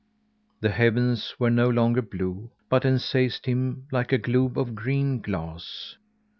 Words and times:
The 0.61 0.71
heavens 0.71 1.35
were 1.37 1.51
no 1.51 1.69
longer 1.69 2.01
blue, 2.01 2.49
but 2.69 2.85
encased 2.85 3.45
him 3.45 3.85
like 3.91 4.11
a 4.11 4.17
globe 4.17 4.57
of 4.57 4.73
green 4.73 5.21
glass. 5.21 5.95